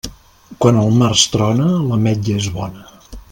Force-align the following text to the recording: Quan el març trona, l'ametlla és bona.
Quan 0.63 0.79
el 0.83 0.95
març 1.01 1.27
trona, 1.35 1.69
l'ametlla 1.91 2.39
és 2.45 2.51
bona. 2.61 2.89